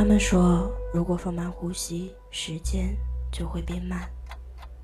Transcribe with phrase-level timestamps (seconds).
[0.00, 2.96] 他们说，如果放慢呼吸，时间
[3.30, 4.08] 就会变慢。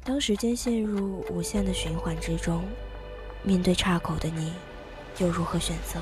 [0.05, 2.63] 当时间陷入无限的循环之中，
[3.43, 4.53] 面对岔口的你，
[5.17, 5.99] 又如何选择？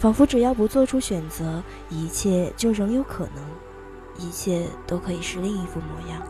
[0.00, 3.44] 仿佛只要不做出选择，一切就仍有可能。
[4.18, 6.20] 一切都可以是另一副模样。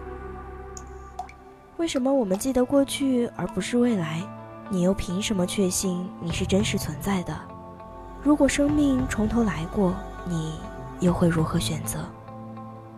[1.78, 4.22] 为什么我们记得过去而不是未来？
[4.68, 7.34] 你又凭什么确信你是真实存在的？
[8.22, 9.94] 如果生命从头来过，
[10.28, 10.60] 你
[11.02, 11.98] 又会如何选择？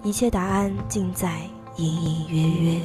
[0.02, 1.41] 一切答案尽在
[1.77, 2.80] 隐隐约约。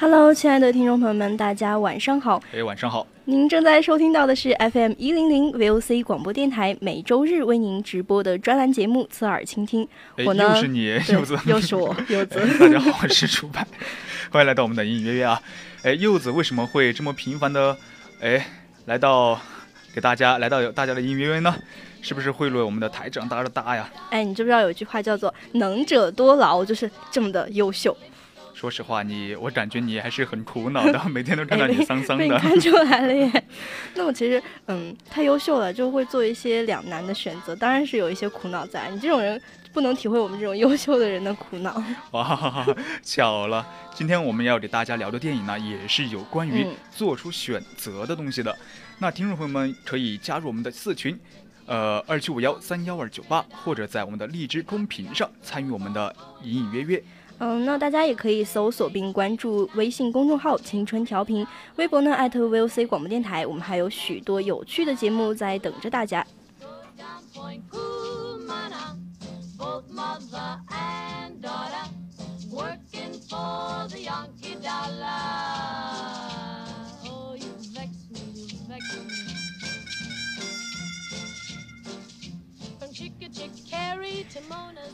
[0.00, 2.42] Hello，亲爱的听众朋友们，大家晚上好。
[2.54, 3.06] 哎，晚上好。
[3.24, 9.84] 您正在收听到的是 FM 一零零 VOC 广播电台每周日为您直播的专栏节目《侧耳倾听》。
[10.26, 12.40] 我呢，又是你，柚子， 又是我，柚子。
[12.58, 13.64] 大家好，我是楚白，
[14.32, 15.40] 欢迎来到我们的隐隐约约啊。
[15.84, 17.76] 哎，柚子为什么会这么频繁的
[18.20, 18.44] 哎
[18.86, 19.40] 来到
[19.94, 21.54] 给大家来到大家的隐隐约约呢？
[22.00, 23.88] 是不是贿赂我们的台长大的大呀？
[24.10, 27.96] 哎，你知不知道有一句话叫做“能者多劳”，就是这么的优秀。
[28.62, 32.38] 说实话，你我感觉你还是很苦恼的， 每天都看到你丧丧的。
[32.38, 33.44] 看出来了耶。
[33.96, 38.88] 那么其实，嗯，太优秀了，就会做一些两难的选择，当然是有一些苦恼在。
[38.90, 39.40] 你这种人
[39.72, 41.82] 不能体会我们这种优秀的人的苦恼。
[42.12, 42.64] 哇，
[43.02, 48.56] 巧了，今天我们要给大家聊的电影呢，也是有关于做出选择的东西的。
[49.00, 51.18] 那听众朋友们可以加入我们的四群，
[51.66, 57.02] 呃，二七五幺三幺二九八，或者在我们的荔枝公屏上参与我们的隐隐约约。
[57.44, 61.44] 嗯，那大家也可以搜索并关注微信公众号“青春调频”，
[61.74, 66.24] 微博呢艾特 @VOC 广播电台，我们还有许多有趣的节目在等着大家。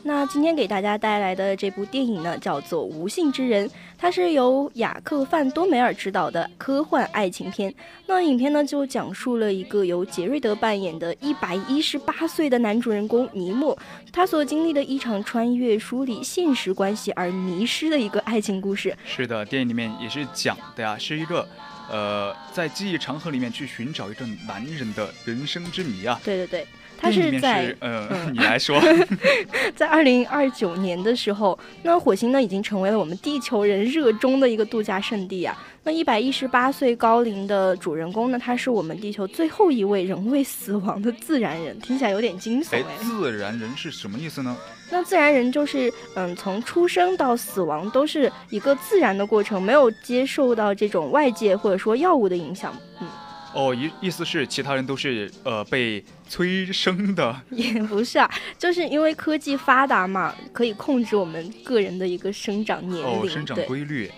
[0.03, 3.67] 那今天给大家带来的这部电影呢，叫做《无性之人》，
[3.97, 7.73] 它是由雅克·范多梅尔执导的科幻爱情片。
[8.07, 13.77] 那影片呢，就讲述了一个由杰瑞德扮演的一百一十八岁的男主人公尼莫，
[14.11, 18.97] 他所经历的一场穿越梳理现实关系而迷失的一个爱情故事。
[19.05, 21.47] 是的，电影里面也是讲的呀，是一个。
[21.91, 26.21] 呃，在记忆长河里面去寻找一个男人的人生之谜啊！
[26.23, 26.67] 对对对，
[26.99, 28.79] 他是在呃， 你来说，
[29.75, 35.57] 在二零二九年的时候，那火星呢已经成为了我们地球人热衷的一个度假胜地啊。
[35.83, 42.83] 那一百一十八岁高龄的主人公呢，他是我们地球最后一位仍未死亡的自然人，听起来有点惊悚哎。
[43.01, 44.55] 自然人是什么意思呢？
[44.91, 52.75] 那自然人就是，嗯，从出生到死亡都是一个自然的过程，没有接受到这种外界或者说药物的影响。
[52.99, 53.07] 嗯，
[53.53, 57.35] 哦，意意思是其他人都是呃被催生的？
[57.51, 64.11] 也不是啊，就是因为科技发达嘛，可以控制我们个人的一个生长年龄、哦，生长规律。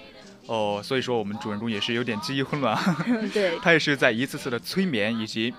[0.47, 2.77] 哦，所以说我们主人公也是有点记忆混乱。
[3.33, 5.53] 对，他也是在一次次的催眠以及。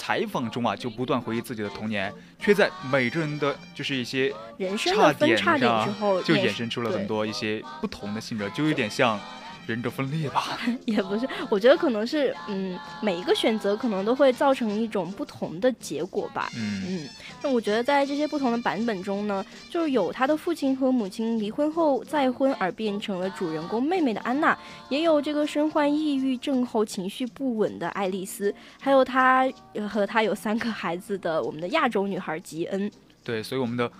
[0.00, 9.18] 采访中啊，就不断回忆自己的童年，却在每个人的就是一些人生的分叉点之后，就衍生出了很多一些不同的性格，就有点像。
[9.68, 16.48] 人格分裂吧， 也不是，我觉得可能是，嗯，每一个选择可能都会造成一种不同的结果吧。
[16.56, 17.08] 嗯嗯，
[17.42, 24.56] 那我觉得在这些不同的版本中呢，就是有他的父亲和母亲离婚后再婚而变成了主人公妹妹的安娜，
[24.88, 29.46] 也有这个身患抑郁症后情绪不稳的爱丽丝，还有他
[29.88, 32.90] 和他有三个孩子的我们的亚洲女孩吉恩。
[33.28, 33.92] 对，所以我们的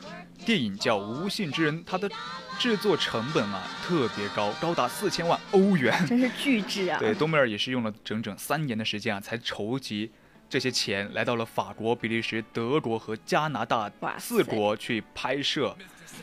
[0.47, 2.11] 电影叫《无信之人》，它的
[2.59, 6.97] 制作成本啊特别高，高达四千万欧元，真是巨制啊！
[6.99, 10.11] 对，多梅尔也是用了整整三年的时间啊，才筹集
[10.49, 15.77] 这些钱，来到了法国、比利时、德国和加拿大四国去拍摄。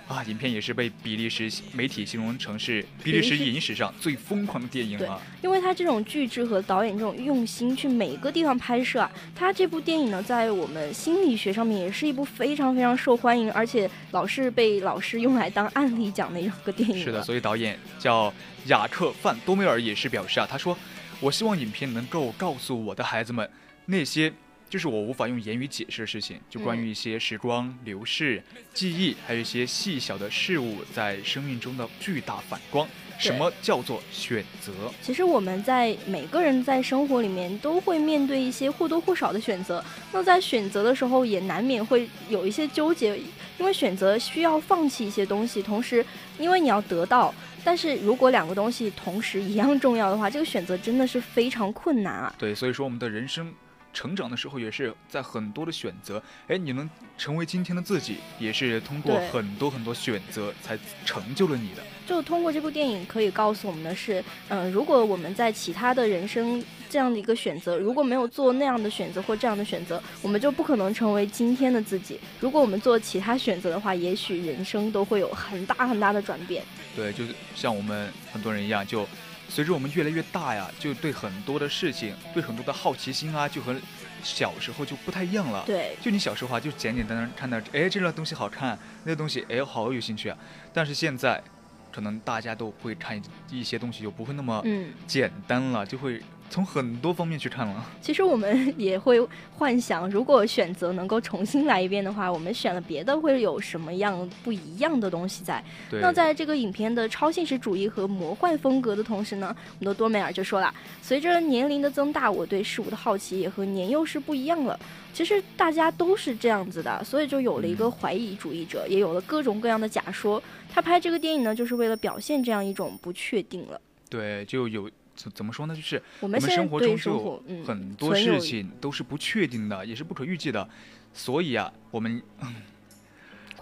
[0.07, 5.19] 啊，影片也是被比利时媒体形容成是比利时影史上最疯狂的电影了。
[5.41, 17.01] 因为他这种巨制和导演这种用心去每个地方拍摄啊，他这部电影呢，在我们心理学上面也是一部非常非常受欢迎，而且老是被老师用来当案例讲的一个电影。
[17.01, 18.31] 是的，所以导演叫
[18.65, 20.77] 雅克·范多梅尔也是表示啊，他说
[21.21, 23.49] ：“我希望影片能够告诉我的孩子们
[23.85, 24.31] 那些。”
[24.67, 28.43] 就是我无法用言语解释的事情，就关于一些时光流逝、
[28.73, 32.85] 记忆，还有一些细小的事物在生命中的巨大反光。
[33.19, 34.73] 什么叫做选择？
[35.03, 39.81] 其实我们在每个人在生活里面都会面对一些或多或少的选择。
[40.11, 43.15] 那在选择的时候，也难免会有一些纠结，
[43.59, 46.03] 因为选择需要放弃一些东西，同时
[46.39, 47.33] 因为你要得到。
[47.63, 52.35] 但是如果两个东西同时一样重要的话，这个选择真的是非常困难啊。
[52.37, 53.53] 对，所以说我们的人生。
[53.95, 56.87] 成长的时候也是在很多的选择，哎，你能
[57.17, 61.81] 成为今天的自己，也是通过很多很多选择才成就了你的。
[62.05, 72.19] 就通过这部电影可以告诉我们的是，嗯，如果我们在其他的人生这样的一个选择，如果没有做那样的选择或这样的选择，我们就不可能成为今天的自己。
[72.41, 76.61] 如果我们做其他选择的话，也许人生都会有很大很大的转变。
[76.95, 79.07] 对，就是像我们很多人一样，就。
[79.55, 83.73] 随着我们越来越大呀，就对很多的事情，对很多的好奇心啊，就和
[84.21, 85.63] 小时候就不太一样了。
[85.65, 90.37] 对，就你小时候啊，就简简单单看到，哎，这个东西好看，那个东西，哎，好有兴趣啊。
[90.73, 91.41] 但是现在，
[91.89, 93.17] 可能大家都会看
[93.49, 94.61] 一些东西，就不会那么
[95.07, 96.21] 简单了，就会。
[96.49, 97.85] 从很多方面去看了。
[98.01, 99.19] 其实我们也会
[99.51, 105.63] 幻想，如果选择能够重新来一遍的话，我们选了别的会有什么样不一样的东西在？
[105.91, 114.79] 那在这个影片的超现实主义和魔幻风格的同时呢，我们的多美尔就说了，随着年龄的增大，我对事物的好奇也和年幼时不一样了。
[115.13, 120.41] 其实大家都是这样子的，所以就有了一个怀疑主义者，也有了各种各样的假说。
[120.69, 123.79] 他拍这个电影呢，就是为了表现这样一种不确定了。
[124.09, 124.89] 对，就有。
[125.15, 125.75] 怎怎么说呢？
[125.75, 130.67] 就是我们生活中就很多事情都是不确定的，也是不可预计的，
[131.13, 132.21] 所以啊，我们。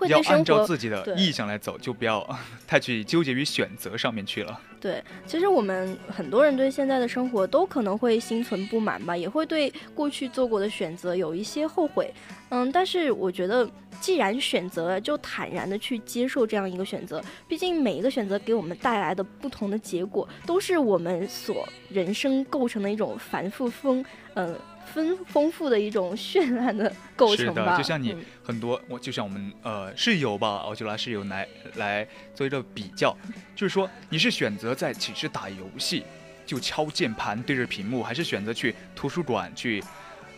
[0.07, 2.27] 要按照自己的意向来走，就不要
[2.67, 4.59] 太去纠结于选择上面去了。
[4.79, 12.13] 对，其实我们很多人对现在的生活都可能会心存不满吧，也会对过去做过的选择有一些后悔。
[12.50, 13.67] 嗯，但是我觉得，
[14.01, 17.23] 既然选择了，就坦然的去接受这样一个选择。
[17.47, 24.03] 毕竟每一个选择给我们带来的不同的结果，都是我们所人生构成的一种繁复丰，
[24.33, 24.55] 嗯。
[24.85, 33.15] 丰丰富的一种绚烂的构成吧，就像你很多，我就像我们呃室友吧，我就拿室友来来做一个比较，
[33.56, 36.03] 就是说你是选择在寝室打游戏，
[36.45, 39.83] 就敲键盘对着屏幕，还是选择去图书馆去，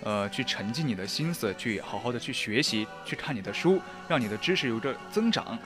[0.03, 5.57] 呃去沉浸你的心思，去好好的去学习，去看你的书，让你的知识有着增长。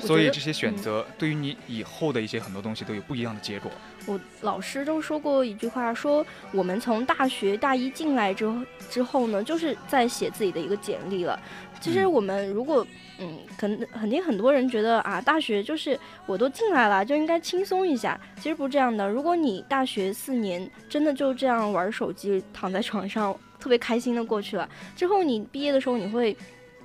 [0.00, 3.68] 所以这些选择对于你以后的一些很多东西都有不一样的结果。
[4.08, 8.56] 我老师都说过一句话，说我们从大学大一进来之后
[8.90, 11.38] 之后呢，就是在写自己的一个简历了。
[11.80, 12.84] 其实我们如果
[13.18, 18.18] 嗯，肯肯定很多人觉得啊，大学就是我都进来了就应该轻松一下。
[18.36, 19.08] 其实不是这样的。
[19.08, 26.36] 如果你大学四年真的就这样玩手机，躺在床上特别开心的过去了，之后你毕业的时候你会。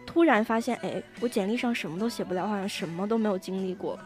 [0.06, 3.98] 突然发现，哎，我简历上什么都写不了，好像什么都没有经历过。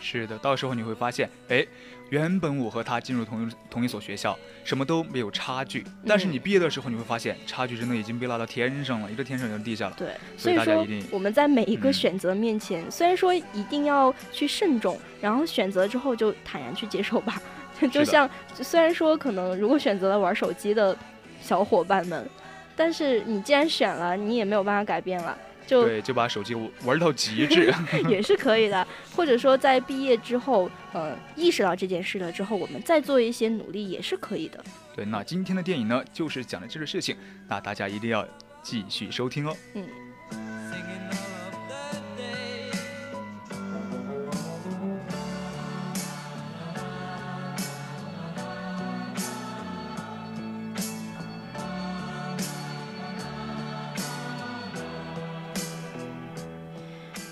[0.00, 1.64] 是的，到时候你会发现，哎，
[2.12, 5.82] 原本我和他进入同一同一所学校，什么都没有差距。
[6.06, 9.94] 但是你毕业的时候，你会发现，差距真的已经被拉到天上了，一个天上一个地下了。
[9.96, 17.40] 对，所以大家一定我们在每一个选择面前，虽然说一定要去慎重，然后选择之后就坦然去接受吧。
[17.90, 20.94] 就像虽然说可能如果选择了玩手机的
[21.40, 22.28] 小伙伴们。
[22.74, 25.36] 但是你既然选了，你也没有办法改变了，
[25.72, 27.72] 就对，就把手机玩到极致
[28.08, 28.86] 也是可以的。
[29.16, 34.62] 或者说在毕业之后，呃，意识到这件事了之后，我们再做一些努力也是可以的。
[34.94, 37.16] 对，那今天的电影呢，就是讲的这个事情，
[37.48, 38.26] 那大家一定要
[38.62, 39.56] 继续收听哦。
[39.74, 39.86] 嗯。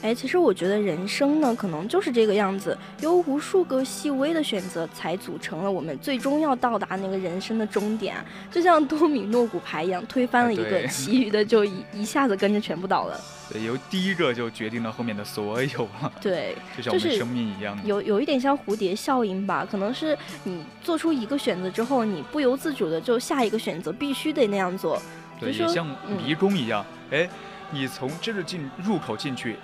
[0.02, 8.16] 哎，其实我觉得人生呢，可能就是这个样子，由无数个细微的选择，才组成了我们最终要到达那个人生的终点。
[8.50, 13.20] 就像多米诺骨牌一样，推翻了一个， 其余的就一一下子跟着全部倒了。
[13.52, 16.12] 对，由第一个就决定了后面的所有了。
[16.20, 19.66] 对， 就像我们生命一样，有有一点像蝴蝶效应吧？
[19.70, 25.00] 可能是你做出一个选择之后，你不由自主的就下一个选择必须得那样做。
[25.38, 25.86] 对，也像
[26.24, 27.28] 迷宫一样，哎，
[27.70, 29.56] 你从这个进入口进去，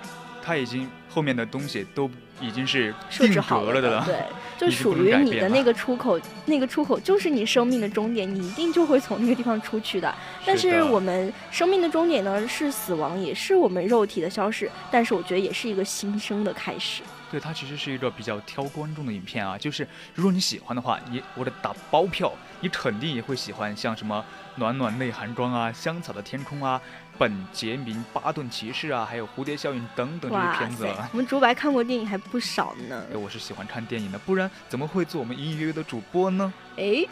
[0.47, 4.23] 它已经后面的东西都已经是定格了的了，对，
[4.57, 10.15] 就属于你的那个出口，那个出口就是你生命的终点，你一定就会从那个地方出去的。
[10.45, 17.03] 但是我们生命的终点呢，是死亡，也是我们肉体的消逝，但是我觉得也是一个新生的开始。
[17.29, 19.85] 对，它其实是一个比较挑观众的影片啊，就是
[20.15, 24.23] 如果你喜欢的话，你我得打包票，你肯定也会喜欢像什么
[24.55, 26.81] 暖暖内涵装啊、香草的天空啊、
[27.17, 30.87] 本杰明巴顿骑士啊，还有蝴蝶效应等等这些片子。
[31.11, 33.03] 我们竹白看过电影还不少呢。
[33.11, 36.53] 哎，我是喜欢看电影的，不然怎么会做我们音乐的主播呢？
[36.77, 37.05] 哎。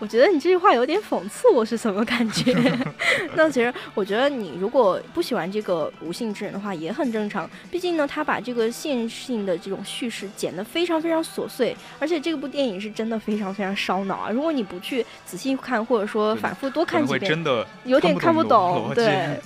[0.00, 2.52] 我觉得你这句话有点讽刺，我是什么感觉？
[3.36, 7.48] 那其实我觉得你如果不喜欢这个无性之人的话，也很正常。
[7.70, 14.30] 毕竟呢，他把这个线性的这种叙事剪得非常非常琐碎，而且这部电影是真的非常非常烧脑啊！
[14.30, 18.92] 如果你不去仔细看，或者说反复多看几遍，真的有点看不懂。
[18.94, 19.40] 对，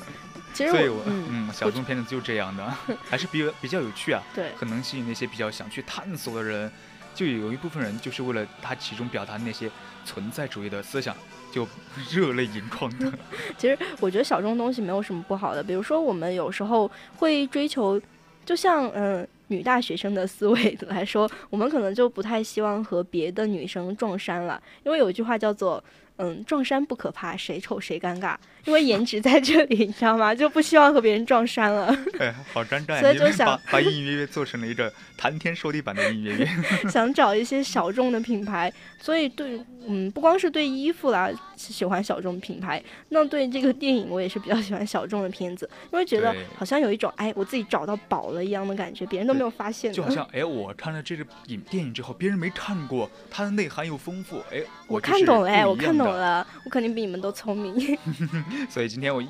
[0.55, 2.75] 其实我嗯，小众片子就这样的，
[3.09, 4.23] 还是比较比较有趣啊。
[4.35, 6.71] 对，很能吸引那些比较想去探索的人。
[7.15, 9.69] 就有一部分人就是为了他其中表达那些
[10.09, 11.15] 存在主义的思想，
[11.53, 11.69] 就
[12.11, 13.13] 热泪盈眶的。
[13.59, 18.01] 其实我觉得小众东西没有什么不好的，比如说我们有时候会追求，
[18.47, 25.85] 就像嗯女大学生的思维来说，我们可能就不太希望和别的女生撞衫了，因为有一句话叫做。
[26.19, 30.35] 嗯，撞衫不可怕，谁丑谁尴尬，因为颜值在这里，你知道吗？
[30.35, 31.97] 就不希望和别人撞衫了。
[32.19, 36.49] 哎，好尴尬，所以就想把把隐隐约约做成了一个谈天说地版的隐隐约约。
[36.91, 49.93] 想找一些小众的品牌，所以对，嗯，不光是对衣服啦，喜欢小众品牌，那对这个电影我也是比较喜欢小众的片子，因为觉得好像有一种哎，我自己找到宝了一样的感觉，别人都没有发现。
[49.93, 56.08] 就好像哎，我看了这个影电影之后，别人没看过，它的内涵又丰富，哎，我看懂了，哎，我看懂。
[56.13, 57.99] 了，我肯定比你们都聪明。
[58.69, 59.29] 所以今天我又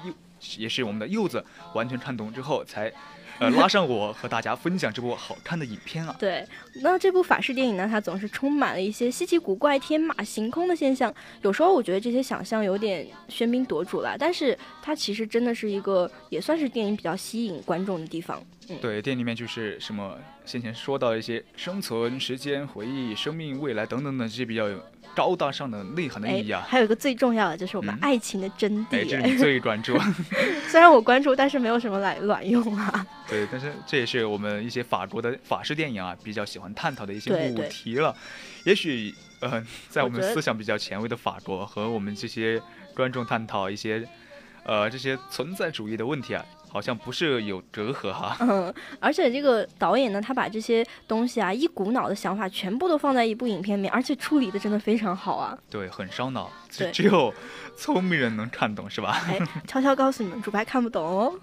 [0.57, 1.45] 也是我们的柚子
[1.75, 2.93] 完全看懂之后，才
[3.41, 6.15] 呃拉上我和大家分享这部好看的影片啊。
[6.19, 6.47] 对，
[6.83, 11.13] 那这部法式电影呢，它总是充满了一些稀奇古怪、天马行空的现象。
[11.43, 18.41] 有时候我觉得这些想象有点喧宾夺主了，但是它其实真的是一个也算是电影比较吸引观众的地方。
[18.81, 24.79] 对，电影里面就是什么先前说到一些生存、时间、回忆、生命、未来等等等这些比较有。
[25.19, 29.01] 高大上的内涵的意义啊，还有一个最重要的就是我们爱情的真谛。
[29.01, 29.99] 哎，这是你最关注。
[30.71, 33.05] 虽然我关注，但是没有什么卵卵用啊。
[33.29, 38.15] 对，但是这也是我们一些法国的法式电影啊，比较喜欢探讨的一些主题了。
[38.63, 42.63] 也许，呃，在我们思想比较前卫的法国和我们这些
[42.95, 44.09] 观众探讨一些，
[44.63, 46.47] 呃，这些存在主义的问题啊。
[46.71, 55.57] 好像不是有隔阂哈， 嗯，而且这个导演呢，他把这些东西啊，一股脑的想法全部都放在一部影片里面，而且处理的真的非常好啊。
[55.71, 57.33] 对，很烧脑，只只有
[57.77, 59.23] 聪明人能看懂，是吧？
[59.29, 61.35] 哎，悄悄告诉你们，主拍看不懂哦。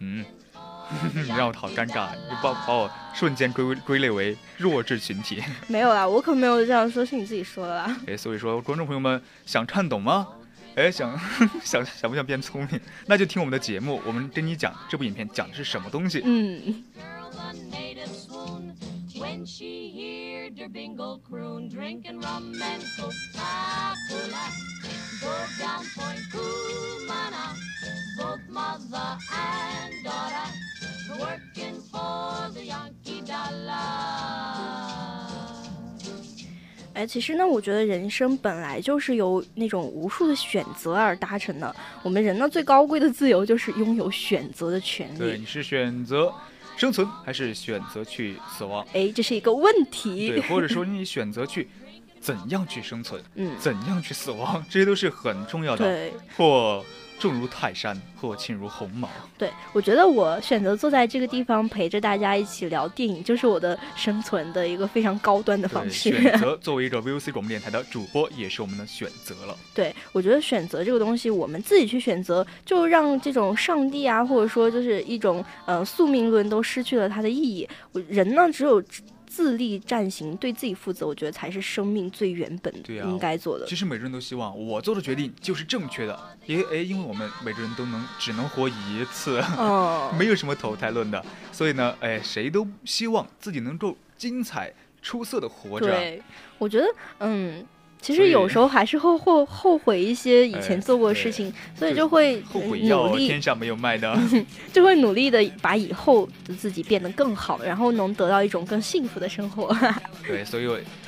[0.00, 0.24] 嗯，
[1.14, 5.40] 你让我好尴尬，你把把我瞬间归归类为弱智群体。
[5.68, 7.96] 没有啦，我可没有这样说，是你自己说的啦。
[8.08, 10.26] 哎，所以说，观众朋友们想看懂吗？
[10.74, 11.18] 哎，想
[11.62, 12.80] 想想不想变聪明？
[13.06, 16.22] 那就听我们的节目，我们跟你讲这部影片讲的是什么东西。
[16.24, 16.82] 嗯。
[36.94, 41.74] 哎，其实呢，我觉得人生本来就是由那种无数的选择而达成的。
[42.02, 45.18] 我们人呢，最高贵的自由就是拥有选择的权利。
[45.18, 46.32] 对，你是选择
[46.76, 48.86] 生存还是选择去死亡？
[48.92, 50.28] 哎，这是一个问题。
[50.28, 51.68] 对，或者说 你选择去
[52.20, 55.84] 怎样去生存，嗯，怎样去死亡，这些都是很重要的。
[55.84, 56.84] 对，或。
[57.22, 59.08] 重如泰山，或轻如鸿毛。
[59.38, 66.10] 对，我觉得我选择坐在这个地方陪着大家一起聊电影，就是我的生存的一个非常高端的方式。
[66.10, 69.56] 选择 作为一个 VOC 广播电台的主播，也是我们的选择了。
[69.72, 77.68] 对，我觉得选择这个东西，我们自己去选择，就让这种上帝啊，或者说就是一种呃宿命论，都失去了它的意义。
[77.92, 78.82] 我人呢，只有。
[79.34, 83.64] 自立战行，对自己负责，我觉得才是生命最原本应该做的。
[83.66, 94.70] 其实每个人都希望我做的决定就是正确的，因为哎，因为我们每个人都能只能活一次，哦， 没有什么投胎论的，所以呢，哎，谁都希望自己能够精彩
[95.00, 95.86] 出色的活着。
[95.86, 96.22] 对，
[96.58, 96.86] 我觉得，
[97.20, 97.66] 嗯。
[98.02, 103.28] 其实有时候还是会后后悔一些以前做过的事情，所以就会后悔努力。
[103.28, 104.18] 天上没有卖的，
[104.72, 109.74] 就会努力的把以后的自己变得更好，然后能得到一种更幸福的生活。
[110.26, 110.66] 对，所以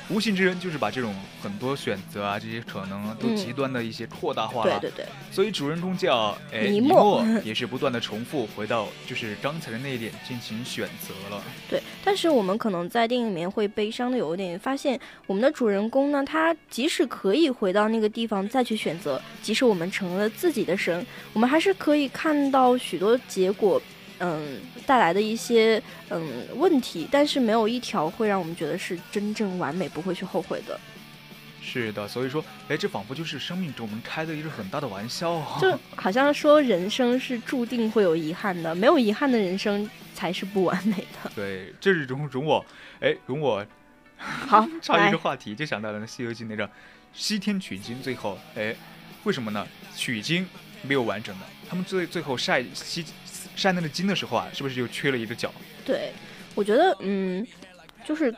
[0.09, 4.79] 无心之人就是把这种很多选择啊，这些可能都极端的一些扩大化了。
[4.79, 5.05] 对对对。
[5.31, 11.41] 所以主人公叫哎尼莫， 也是不断的重复回到就是刚才的那一点进行选择了。
[11.69, 23.81] 对，但是我们可能在电影里面会悲伤的有一点发现，我们的主人公呢，他即使可以回到那个地方再去选择，即使我们成了自己的神，我们还是可以看到许多结果。
[24.19, 30.79] 嗯，带来的一些嗯问题，但是没有一条会让我们觉得是真正完美，不会去后悔的。
[31.61, 41.31] 是的，所以说，哎，这仿佛就是生命中我们开的一个很大的玩笑，就 好像说人生是注定会有遗憾的，没有遗憾的人生才是不完美的。
[41.35, 42.63] 对，这是容容我，
[43.01, 43.65] 哎，容我，
[44.17, 46.69] 好， 插一个话题，就想到了《西游记》那个
[47.13, 48.75] 西天取经，最后，哎，
[49.23, 49.67] 为什么呢？
[49.95, 50.47] 取经
[50.83, 53.03] 没有完整的，他们最最后晒西。
[53.55, 55.51] 扇那个金的时候啊，是不是就缺了一个角？
[55.85, 56.11] 对，
[56.53, 57.45] 我觉得，嗯，
[58.05, 58.33] 就是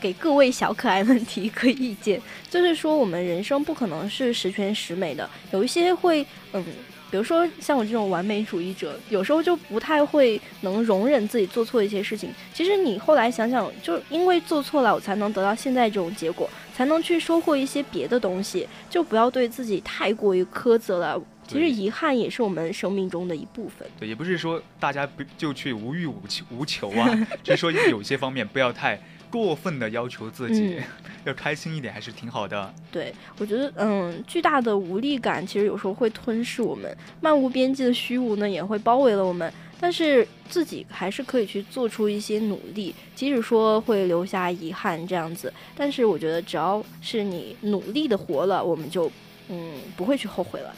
[0.00, 6.64] 给各位小可爱们提一个意见，就是说我们人生不可能是十全十美的，有一些会，嗯，
[7.10, 12.30] 比如说像我这种完美主义者，有时候就不太会能容忍自己做错一些事情。
[12.52, 18.68] 其实你后来想想，就因为做错了，我才能得到现在这种结果，才能去收获一些别的东西。
[18.90, 21.20] 就不要对自己太过于苛责了。
[21.48, 23.88] 其实遗憾也是我们生命中的一部分。
[23.98, 27.08] 对，也不是说大家不就去无欲无求无求啊，
[27.42, 29.00] 只是说有些方面不要太
[29.30, 30.80] 过分的要求自己，
[31.24, 32.72] 要开心一点还是挺好的。
[32.92, 39.52] 对，我觉得嗯，巨大的无力感其实有时候会吞噬我们，漫无边际的虚无呢也会包围了我们。
[39.80, 49.08] 但是自己还是可以去做出一些努力，即使说会留下遗憾这样子，但是我觉得只要是你努力的活了，我们就
[49.48, 50.74] 嗯不会去后悔了。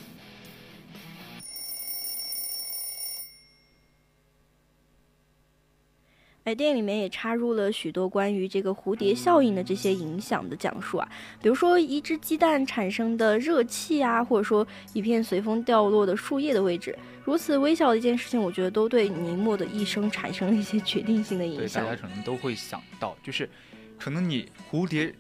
[6.51, 11.09] 在电影里面也插入了许多关于这个蝴蝶效应的这些影响的讲述啊，
[11.41, 21.85] 比如说一只鸡蛋产生的热气啊，或者说一片随风掉落的树叶的位置，如此微小的一件事情，我觉得都对尼莫的一生产生了一些决定性的影响。
[21.85, 23.49] 大家可能都会想到，就是
[23.97, 25.15] 可能你蝴蝶。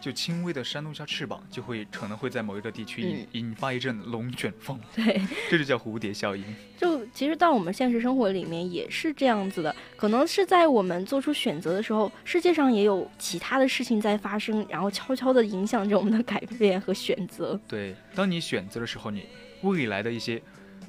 [0.00, 4.80] 就轻微的扇动一下翅膀，就会可能会在某一个地区引引发一阵龙卷风。
[4.96, 6.42] 对，这就叫蝴蝶效应。
[6.78, 17.60] 就其实到我们现实生活里面也是这样子的，可能是在我们做出选择的时候，世界上也有其他的事情在发生，然后悄悄的影响着我们的改变和选择。
[17.68, 19.26] 对，当你选择的时候，你
[19.62, 20.40] 未来的一些，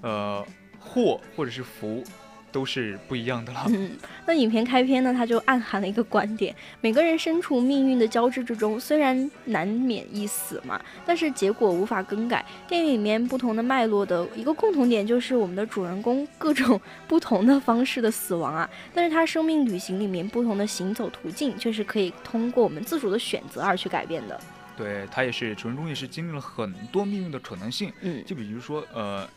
[0.01, 0.45] 呃，
[0.79, 2.03] 祸或者是福。
[2.51, 3.65] 都是不一样的了。
[3.69, 3.91] 嗯，
[4.25, 12.45] 那影片开篇呢，它就暗含了一个观点：每个人身处命运的交织之中，虽然难免一死嘛，但是结果无法更改。
[12.67, 24.39] 电影里面不同的脉络的一个共同点，就是我们的主人公各种不同的方式的死亡啊，但是他生命旅行里面不同的行走途径，却是可以通过我们自主的选择而去改变的。
[24.77, 27.91] 对他也是主人公，也是经历了很多命运的可能性。
[28.01, 29.27] 嗯，就比如说，呃。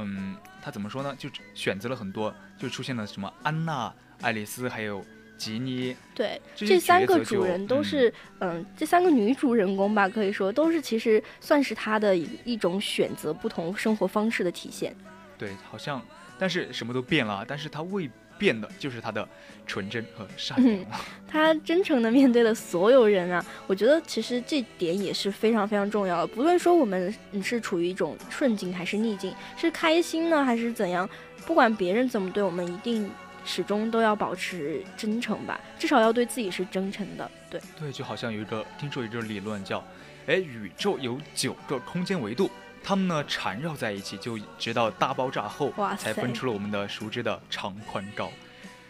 [0.00, 1.14] 嗯，他怎么说呢？
[1.18, 5.04] 就选择了很多，就出现了什么安娜、爱丽丝，还有
[5.36, 5.96] 吉妮。
[6.14, 14.94] 对，这三个主人都是，嗯，这三个女主人公吧，可以说都是其实算是他的一一种选择不同生活方式的体现。
[15.36, 16.00] 对，好像，
[16.38, 18.08] 但是什么都变了，但是他未。
[18.38, 19.28] 变的就是他的
[19.66, 20.84] 纯真和善良。
[21.26, 23.44] 他真诚的面对了所有人啊！
[23.66, 26.26] 我觉得其实这点也是非常非常重要的。
[26.28, 31.08] 不论说我们是处于一种顺境还是逆境，是开心呢还是怎样，
[31.46, 33.10] 不管别人怎么对我们，一定
[33.44, 35.60] 始终都要保持真诚吧。
[35.78, 37.30] 至少要对自己是真诚的。
[37.50, 39.84] 对对，就好像有一个听说有一个理论叫，
[40.26, 42.50] 哎，宇宙有九个空间维度。
[42.82, 48.30] 它们呢缠绕在一起，就直到大爆炸后才分出了我们的熟知的长宽高。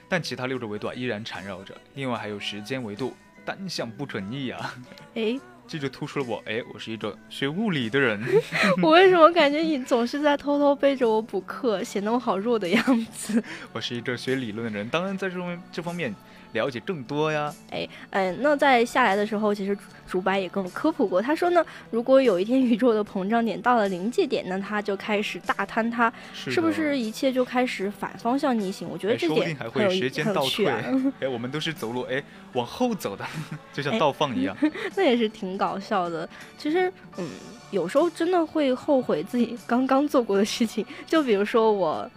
[0.08, 1.76] 但其他六个维度啊依然缠绕着。
[1.94, 4.74] 另外还有时间维度，单向不准逆啊。
[5.14, 8.24] 哎， 这就突出了我，哎，我是一个学物理的人。
[8.82, 13.42] 我为什么感觉你总是在偷偷背着我补课，显得我好弱的样子？
[13.72, 16.14] 我是一个学理论的人，当然在这种这方面。
[16.52, 17.52] 了解更多呀！
[17.70, 21.20] 哎，哎，那在下来的时候，其实竹白也跟我科普过。
[21.20, 28.88] 他说呢，如果有一天宇宙的膨胀点到了临界点，那它就开始大坍塌，是不是一切就开始反方向逆行？
[28.88, 30.66] 我觉得这点还会时间倒退。
[31.20, 32.22] 哎，我们都是走路哎
[32.54, 33.24] 往后走的，
[33.72, 34.56] 就像倒放一样。
[34.96, 36.28] 那也是挺搞笑的。
[36.56, 37.28] 其实，嗯，
[37.70, 40.84] 有时候真的会后悔自己刚刚做过的事情。
[41.06, 42.10] 就比如说我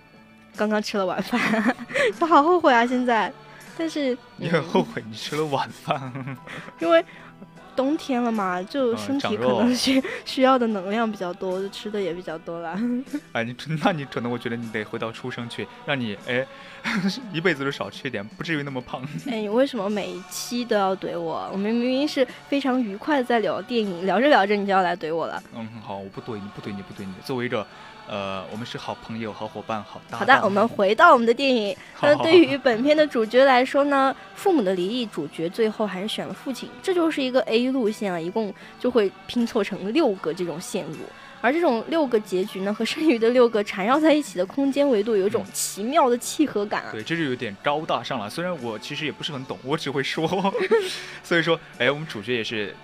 [0.56, 1.76] 刚刚吃了晚饭，
[2.20, 2.86] 我好后悔啊！
[2.86, 3.32] 现在。
[3.78, 6.12] 但是你很后悔你吃了晚饭，
[6.80, 7.04] 因为
[7.76, 12.78] 冬天了嘛，就身体可能需 需要的能量比较多，就吃的也比较多了。
[13.32, 16.46] 哎，你那你可能我觉得你得回到出生去，让你哎
[17.34, 19.02] 一辈子都少吃一点，不至于那么胖。
[19.28, 21.50] 哎，你为什么每一期都要怼我？
[21.52, 25.42] 我们明明是非常愉快的在聊电影，聊着聊着你就要来怼我了。
[25.56, 27.14] 嗯，好，我不怼你，不怼你，不怼你。
[27.24, 27.66] 作为一个。
[28.12, 31.74] 呃，我们是好朋友、好伙伴、好搭好的，我们回到我们的电影。
[32.02, 40.98] 那对于本片的主角来说呢，父母的离异，主角最后还是选了父亲，这就是一个 A 路线啊，一共就会拼凑成六个这种线路。
[41.40, 46.90] 而这种六个结局呢，和剩余的六个缠绕在一起的空间维度有一种奇妙的契合感啊。
[46.92, 48.30] 对，这就有点高大上了。
[48.30, 50.28] 虽然我其实也不是很懂，我只会说。
[51.24, 52.76] 所以说，哎，我们主角也是。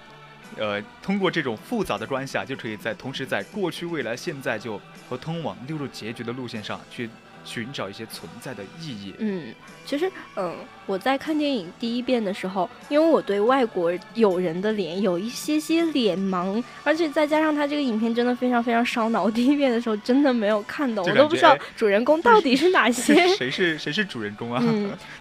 [0.56, 7.10] 呃，通过这种复杂的关系啊，就可以在同时在过去、未来、现在就和通往六路结局的路线上去。
[7.48, 9.16] 寻找一些存在的意义。
[9.20, 9.56] 嗯，
[9.86, 10.54] 其实，嗯，
[10.86, 19.24] 我在看电影第一遍的时候，因为我对外国友人的脸有一些些脸盲，而且再加上他这个影片真的非常非常烧脑。
[19.24, 23.16] 我第一遍的时候真的没有看懂， 我都不知道主人公到底是哪些。
[23.38, 24.62] 谁是谁是主人公啊？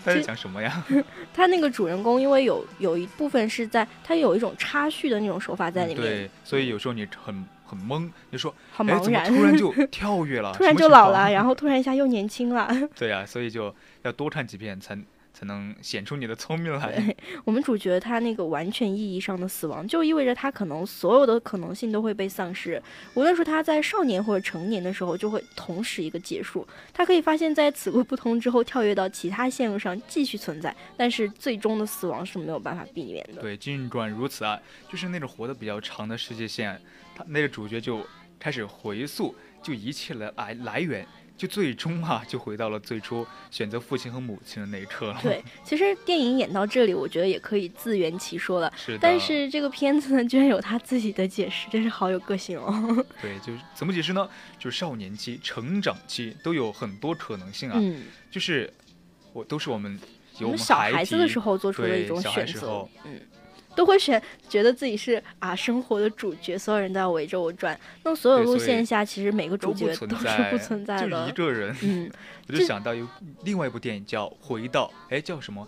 [0.05, 0.85] 他在讲什么呀？
[1.33, 7.47] 他那个主人公，因为有有一部分是在他有一种插叙的那种手法在里面，对，所以有时候你很。
[7.67, 12.69] 很懵，就说好茫然，突然就 跳跃了，突然就老了， 然后突然一下又年轻了。
[12.97, 14.99] 对呀，所以就要多看几遍才。
[15.39, 17.15] 才能显出你的聪明来。
[17.45, 22.83] 我们主角他那个完全意义上的死亡，就意味着他可能所有的可能性都会被丧失。
[23.13, 26.67] 无论是他在少年或者成年的时候，就会同时一个结束。
[26.95, 33.43] 他可以发现，在此路不通之后，跳跃到其他线路上继续存在，但是最终的死亡是没有办法避免的。
[33.43, 36.81] 对，尽管如此啊，就是那种活得比较长的世界线，
[37.17, 38.07] 他那个主角就
[38.39, 41.05] 开始回溯，就一切来来来源。
[41.39, 45.21] 就最终啊，就回到了最初选择父亲和母亲的那一刻了。
[45.23, 48.73] 对，其实电影演到这里，我觉得也可以自圆其说了。
[48.75, 48.99] 是的。
[49.03, 53.05] 但是这个片子呢，居然有他自己的解释，真是好有个性哦。
[53.21, 54.27] 对，就是怎么解释呢？
[54.59, 57.77] 就是少年期、成长期都有很多可能性啊。
[57.79, 58.05] 嗯。
[58.31, 58.73] 就是
[59.35, 60.01] 我都是我们
[60.41, 62.89] 我们小孩子的时候做出的一种选择。
[63.05, 63.21] 嗯。
[63.77, 67.79] 都会选，觉得自己是啊生活的主角，所有人都要围着我转。
[68.03, 71.77] 那所有路线下，其实每个主角都是不存在的，就一个人。
[71.83, 72.11] 嗯，
[72.49, 73.07] 我就想到有
[73.45, 75.65] 另外一部电影叫《回到》，哎，叫什么？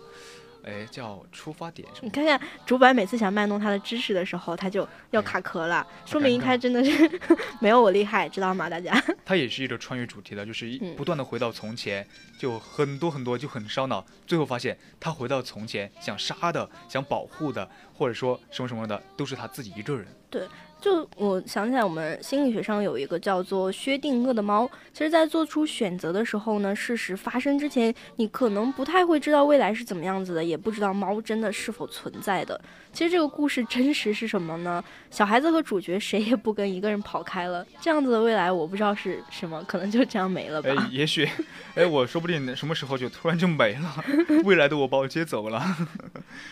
[0.63, 2.03] 哎，叫出发点什么？
[2.03, 7.19] 你看看主板每次想卖弄他的知识的时候，他就要卡壳了，说明他真的是
[7.61, 8.69] 没有我厉害，知道吗？
[8.69, 9.01] 大家。
[9.25, 14.05] 他也是一个穿越主题的，就是不断的回到从前，就很多很多就很烧脑。
[14.27, 20.05] 最后发现他回到从前，想杀的、想保护的，或者说什么什么的，都是他自己一个人。
[20.29, 20.47] 对。
[20.81, 24.65] 就我想起来，我们心理学上有一个叫做薛定谔的猫。
[24.93, 32.57] 其实，在做出选择的时候呢，事实发生之前，你可能不太会知道未来是怎么样子的，也不知道猫真的是否存在的。
[32.93, 34.81] 其实这个故事真实是什么呢？
[35.11, 40.69] 小孩子和主角谁也不跟一个人跑开了，这样子的未来我不知道是什么，可能就这样没了吧。
[40.69, 41.27] 哎，也许，
[41.75, 44.05] 哎，我说不定什么时候就突然就没了，
[44.45, 45.61] 未来的我把我接走了。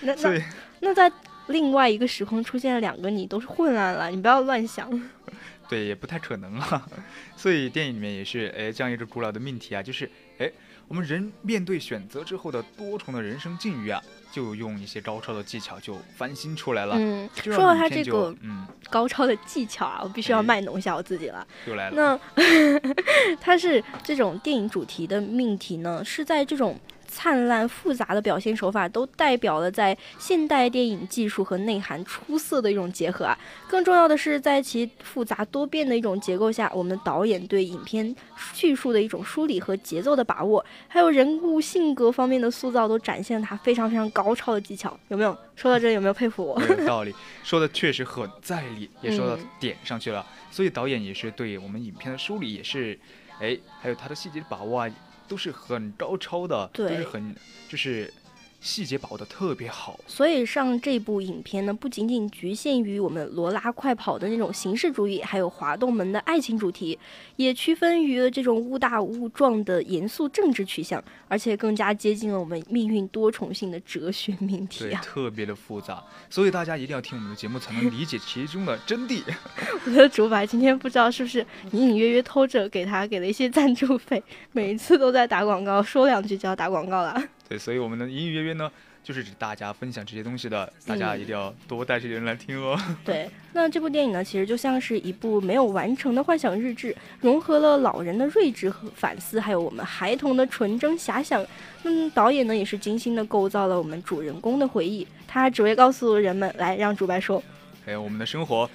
[0.02, 0.42] 那那
[0.82, 1.10] 那在。
[1.48, 4.90] 另外一个时空出现了两个你，都是混乱了，你不要乱想。
[5.70, 6.88] 对，也不太可能啊。
[7.36, 10.50] 所以电影里面也是，哎，这样一个古老的命题啊，就是，哎，
[10.88, 16.96] 我们人面对选择之后的多重的人生境遇啊，就用一些高超的技巧就翻新出来了。
[16.98, 21.46] 嗯，说到他这个，嗯，高超的技巧啊，我必须要卖弄一下我自己了。
[21.66, 22.20] 又来了。
[22.36, 22.44] 那
[23.42, 26.80] 它是这种电影主题的命题呢，是在这种。
[27.18, 33.36] 灿烂复杂的表现手法都代表了在现代电影技术和内涵出色的一种结合啊！
[33.68, 38.16] 更重要的是，在其复杂多变的一种结构下，我们的导演对影片
[38.54, 44.96] 叙述的一种梳理和节奏的把握，还有人物性格方面的塑造，都展现了他非常非常高超的技巧。
[45.08, 45.96] 有没有说到这里？
[45.96, 46.62] 有没有佩服我？
[46.70, 47.12] 有道理，
[47.44, 50.24] 说的确实很在理，也说到点上去了。
[50.52, 53.00] 所以导演也是对我们影片的梳理也是，
[53.42, 54.92] 哎，还有他的细节把握啊。
[55.28, 57.36] 都是很高超的，都是很
[57.68, 58.14] 就是。
[58.60, 66.98] 细节把握的特别好，所以上这部影片呢，不仅仅局限于我们罗拉快跑的那种形式主义，还有滑动门的爱情主题，
[67.36, 79.22] 也区分于了这种误打误撞的严肃政治取向，而且更加接近了我们命运多重性的哲学命题啊，特别的复杂，所以大家一定要听我们的节目，才能理解其中的真谛。
[79.86, 87.24] 我的主白今天不知道是不是隐隐约约偷着给他给了一些赞助费，每一次都在打广告，说两句就要打广告了。
[87.50, 88.70] 对，所以我们的隐隐约约呢，
[89.04, 92.78] 就是指大家分享这些东西的，大家一定要多带这些人来听哦。
[93.06, 101.46] 对，那这部电影呢，其实就像是一部没有完成的幻想日志，融合了老人的睿智和反思，还有我们孩童的纯真遐想。
[101.84, 107.42] 嗯，导演呢也是精心的构造了我们主人公的回忆，他只为告诉人们，来让主白说，
[107.86, 108.70] 哎，我们的生活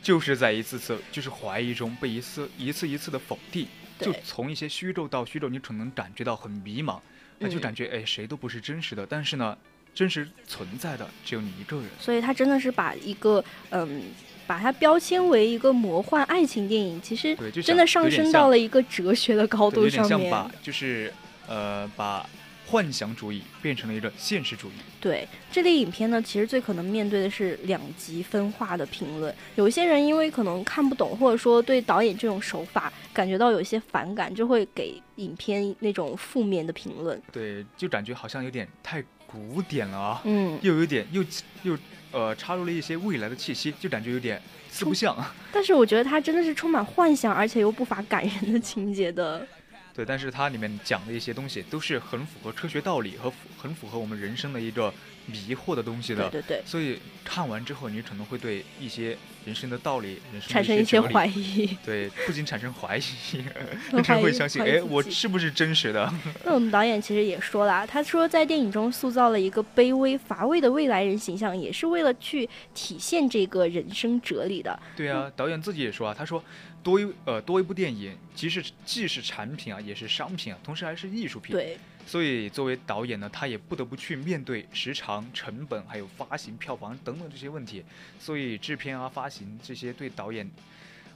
[0.00, 3.66] 就是在一次次就是怀疑中被一次一次一次的否定。
[3.96, 6.98] 就从一些虚构到虚构，你可能感觉到很迷茫，
[7.38, 9.06] 那就感觉哎，谁都不是真实的。
[9.06, 9.56] 但是呢，
[9.94, 11.86] 真实存在的只有你一个人。
[11.98, 14.02] 所以他真的是把一个嗯，
[14.46, 20.30] 把它标签为一个魔幻爱情电影，其实真的上升到了一个哲学的高度上面。
[20.30, 21.12] 把就是
[21.46, 22.28] 呃把。
[22.66, 24.72] 幻想主义变成了一个现实主义。
[25.00, 29.34] 对这类影片呢，其实最可能面对的是两极分化的评论。
[29.56, 37.20] 有些人因为可能看不懂，或者说对导演这种手法感觉到有一些反感，就会给影片那种负面的评论。
[37.30, 40.22] 对，就感觉好像有点太古典了啊。
[40.24, 40.58] 嗯。
[40.62, 41.22] 又有点又
[41.64, 41.78] 又
[42.12, 45.14] 呃插入了一些未来的气息，就感觉有点四不像。
[45.52, 49.46] 但是我觉得它真的是充满幻想，而且又不乏感人的情节的。
[49.94, 54.92] 对，但是它里面讲的一些东西都是很符合科学道理和符很符合我们人生的一个
[55.26, 56.28] 迷惑的东西的。
[56.28, 56.62] 对对对。
[56.66, 61.76] 所以看完之后，你可能会对一些人生的道理、人生产生一些怀疑。
[61.84, 63.00] 对，不仅产生怀疑，
[63.90, 66.12] 甚至会相信，哎，我是不是真实的？
[66.44, 74.78] 那我们导演其实也说了，他说在电影中塑造了一个卑微乏味的未来人形象，也是为了去体现这个人生哲理的。
[74.96, 76.42] 对啊，导演自己也说啊，他说。
[76.84, 81.56] 多一呃多一部电影，即是既是产品啊，也是商品啊，同时还是艺术品。
[81.56, 81.78] 对。
[82.06, 87.82] 所以作为导演呢，他也不得不去面对时长、成本，还有发行、票房等等这些问题。
[88.20, 90.48] 所以制片啊、发行这些对导演，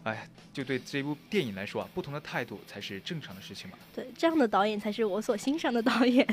[0.04, 3.78] 哎，就对这部电影来说啊，不同的态度才是正常的事情嘛。
[3.94, 6.26] 对，这样的导演才是我所欣赏的导演。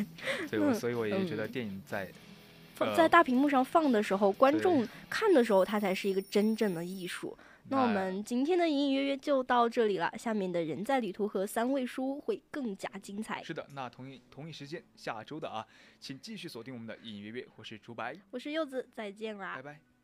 [0.50, 2.10] 对，所以我也觉得电影在
[2.96, 7.38] 在大屏幕上放的时候，观众看的时候，它才是一个真正的艺术。
[7.70, 13.44] 那我们今天的隐隐约约就到这里了，下面的人在旅途和三位书会更加精彩。
[13.44, 15.66] 是的，那同一同一时间下周的啊，
[16.00, 19.95] 请继续锁定我们的隐隐约约，我是竹白，我是柚子，再见啦，拜拜。